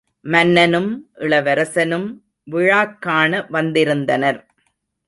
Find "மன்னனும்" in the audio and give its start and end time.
0.25-1.09